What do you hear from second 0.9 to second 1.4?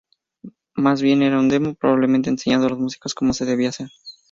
bien era